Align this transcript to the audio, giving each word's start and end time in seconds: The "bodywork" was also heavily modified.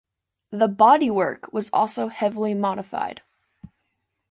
The 0.49 0.67
"bodywork" 0.67 1.53
was 1.53 1.69
also 1.71 2.07
heavily 2.07 2.55
modified. 2.55 3.21